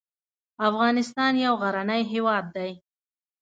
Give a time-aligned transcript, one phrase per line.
[0.69, 2.71] افغانستان يو غرنی هېواد دی